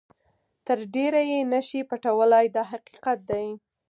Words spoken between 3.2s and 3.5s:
دی.